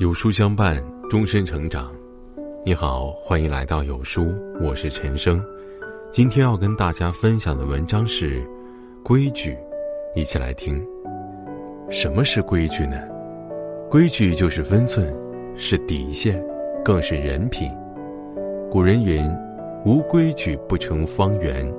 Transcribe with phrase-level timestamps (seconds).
[0.00, 1.92] 有书相伴，终身成长。
[2.64, 5.44] 你好，欢迎来到有书，我是陈生。
[6.10, 8.42] 今天要跟大家分享的文章是
[9.04, 9.54] 规矩，
[10.14, 10.82] 一起来听。
[11.90, 12.96] 什么是规矩呢？
[13.90, 15.14] 规矩就是分寸，
[15.54, 16.42] 是底线，
[16.82, 17.70] 更是人品。
[18.70, 19.22] 古人云
[19.84, 21.70] ：“无规矩不成方圆。”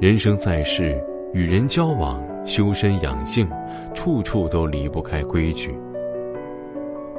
[0.00, 0.98] 人生在世，
[1.34, 3.46] 与人交往、修身养性，
[3.92, 5.76] 处处都离不开规矩。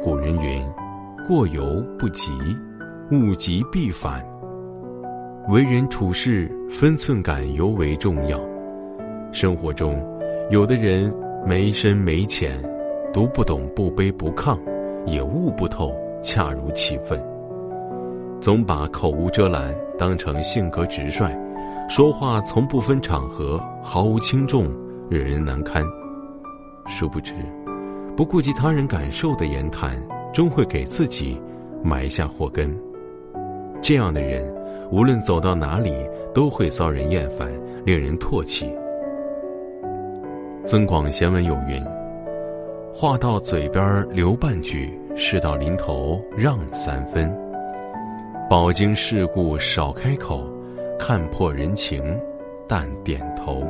[0.05, 0.63] 古人云
[1.27, 2.31] ：“过犹不及，
[3.11, 4.23] 物极必反。”
[5.49, 8.39] 为人处事，分寸感尤为重要。
[9.31, 9.99] 生活中，
[10.51, 11.11] 有的人
[11.43, 12.61] 没深没浅，
[13.11, 14.55] 读不懂不卑不亢，
[15.07, 15.91] 也悟不透
[16.21, 17.19] 恰如其分。
[18.39, 21.35] 总把口无遮拦当成性格直率，
[21.89, 24.71] 说话从不分场合，毫无轻重，
[25.09, 25.83] 惹人难堪。
[26.85, 27.33] 殊不知。
[28.15, 30.01] 不顾及他人感受的言谈，
[30.33, 31.40] 终会给自己
[31.84, 32.73] 埋下祸根。
[33.81, 34.49] 这样的人，
[34.90, 35.93] 无论走到哪里，
[36.34, 37.49] 都会遭人厌烦，
[37.85, 38.67] 令人唾弃。
[40.65, 41.84] 《增广贤文》有云
[42.93, 47.29] ：“话到嘴边留半句，事到临头让三分。
[48.49, 50.49] 饱经世故少开口，
[50.97, 52.18] 看破人情
[52.68, 53.62] 淡点头。”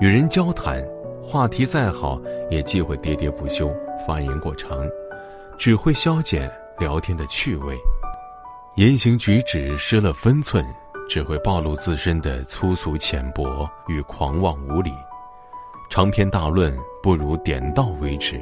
[0.00, 0.84] 与人交谈。
[1.26, 3.74] 话题再好，也忌讳喋喋不休、
[4.06, 4.86] 发言过长，
[5.58, 7.74] 只会消减聊天的趣味。
[8.76, 10.62] 言行举止失了分寸，
[11.08, 14.92] 只会暴露自身的粗俗浅薄与狂妄无礼。
[15.90, 18.40] 长篇大论不如点到为止，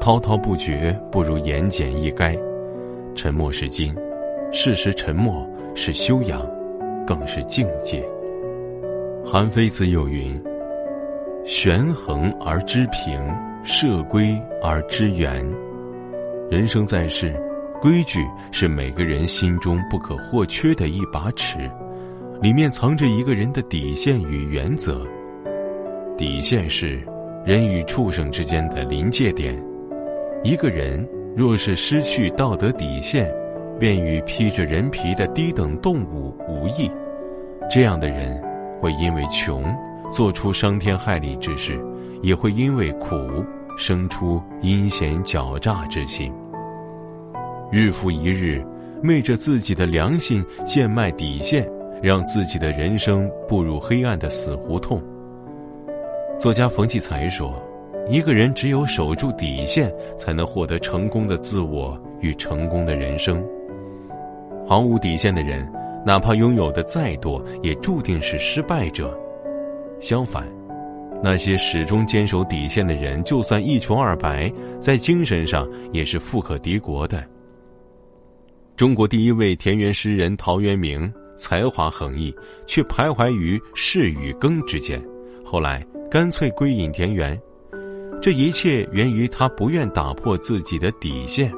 [0.00, 2.40] 滔滔不绝不如言简意赅。
[3.14, 3.94] 沉默是金，
[4.52, 6.48] 适时沉默是修养，
[7.04, 8.08] 更是境界。
[9.26, 10.40] 韩非子有云。
[11.52, 13.20] 权衡而知平，
[13.64, 15.44] 设规而知圆。
[16.48, 17.34] 人生在世，
[17.82, 21.68] 规矩是每个人心中不可或缺的一把尺，
[22.40, 25.04] 里面藏着一个人的底线与原则。
[26.16, 27.02] 底线是
[27.44, 29.60] 人与畜生之间的临界点。
[30.44, 31.04] 一个人
[31.36, 33.28] 若是失去道德底线，
[33.76, 36.88] 便与披着人皮的低等动物无异。
[37.68, 38.40] 这样的人
[38.80, 39.64] 会因为穷。
[40.10, 41.80] 做出伤天害理之事，
[42.20, 43.16] 也会因为苦
[43.76, 46.32] 生出阴险狡诈之心。
[47.70, 48.64] 日复一日，
[49.00, 51.70] 昧着自己的良心贱卖底线，
[52.02, 55.00] 让自己的人生步入黑暗的死胡同。
[56.38, 57.54] 作家冯骥才说
[58.10, 63.40] ：“一个人只有守住底线，才能获得成功的自我与成功的人生。
[64.66, 65.70] 毫无底线的人，
[66.04, 69.16] 哪怕拥有的再多，也注定是失败者。”
[70.00, 70.48] 相反，
[71.22, 77.22] 那些始终坚守底线的人，就算一穷二白，在精神上也是富可敌国的。
[78.76, 82.34] 中国第一位田园诗人陶渊明，才华横溢，
[82.66, 85.02] 却徘徊于仕与耕之间，
[85.44, 87.38] 后来干脆归隐田园。
[88.22, 91.52] 这一切源于他不愿打破自己的底线。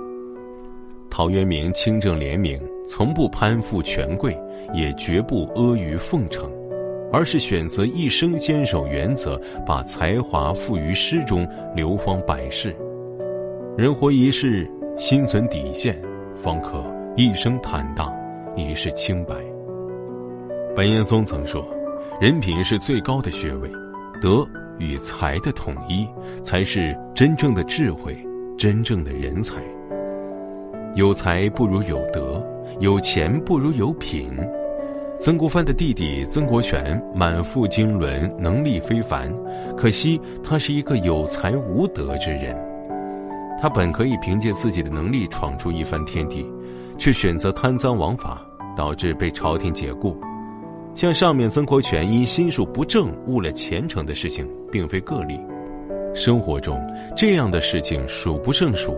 [1.10, 4.36] 陶渊明清正廉明，从不攀附权贵，
[4.74, 6.50] 也绝不阿谀奉承。
[7.12, 11.46] 而是选择一生坚守原则，把才华付于诗中，
[11.76, 12.74] 流芳百世。
[13.76, 16.00] 人活一世，心存底线，
[16.34, 16.82] 方可
[17.16, 18.10] 一生坦荡，
[18.56, 19.34] 一世清白。
[20.74, 21.62] 白岩松曾说
[22.18, 23.70] ：“人品是最高的学位，
[24.20, 24.42] 德
[24.78, 26.08] 与才的统一，
[26.42, 28.16] 才是真正的智慧，
[28.56, 29.62] 真正的人才。
[30.94, 32.42] 有才不如有德，
[32.80, 34.30] 有钱不如有品。”
[35.22, 39.32] 曾国藩的弟弟曾国荃满腹经纶，能力非凡，
[39.76, 42.58] 可惜他是一个有才无德之人。
[43.56, 46.44] 他本可以凭借自己的能力闯出一番天地，
[46.98, 48.44] 却选择贪赃枉法，
[48.76, 50.20] 导致被朝廷解雇。
[50.92, 55.38] 像上面曾国荃因心术不正误了前程的事情，并非个例。
[56.16, 56.84] 生活中
[57.16, 58.96] 这样的事情数不胜数。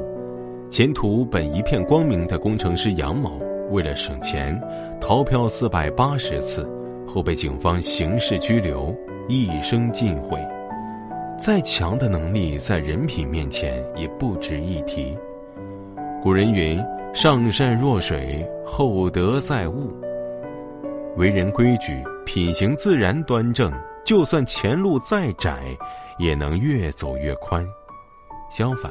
[0.71, 3.39] 前途本一片光明的工程师杨某。
[3.71, 4.61] 为了省钱，
[5.01, 6.69] 逃票四百八十次，
[7.07, 8.95] 后被警方刑事拘留，
[9.29, 10.39] 一生尽毁。
[11.39, 15.17] 再强的能力，在人品面前也不值一提。
[16.23, 16.81] 古人云
[17.13, 19.93] ：“上善若水，厚德载物。”
[21.17, 23.73] 为人规矩，品行自然端正，
[24.05, 25.59] 就算前路再窄，
[26.19, 27.67] 也能越走越宽。
[28.51, 28.91] 相反。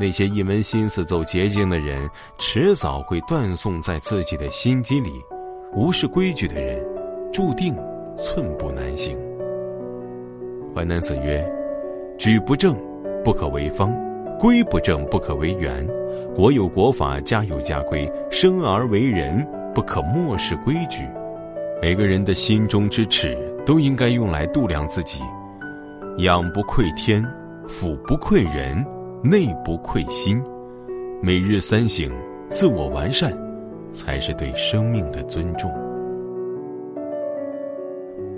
[0.00, 2.08] 那些一门心思走捷径的人，
[2.38, 5.10] 迟早会断送在自己的心机里。
[5.74, 6.82] 无视规矩的人，
[7.32, 7.76] 注定
[8.16, 9.18] 寸步难行。
[10.74, 11.44] 淮南子曰
[12.16, 12.76] ：“举不正，
[13.24, 13.90] 不可为方；
[14.38, 15.86] 规不正不可为圆，
[16.34, 21.06] 国有国法，家有家规，生而为人不可漠视规矩。
[21.82, 23.36] 每个人的心中之尺
[23.66, 25.20] 都应该用来度量自己，
[26.18, 27.24] 仰不愧天，
[27.66, 28.84] 俯不愧人，
[29.22, 30.40] 内不愧心。
[31.20, 32.08] 每日三省，
[32.48, 33.36] 自我完善，
[33.90, 35.87] 才是对生命的尊重。